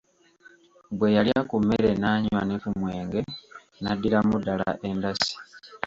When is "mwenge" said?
2.79-3.19